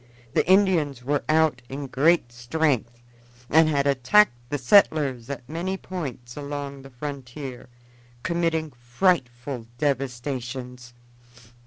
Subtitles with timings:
[0.33, 3.03] The Indians were out in great strength
[3.51, 7.69] and had attacked the settlers at many points along the frontier,
[8.23, 10.95] committing frightful devastations.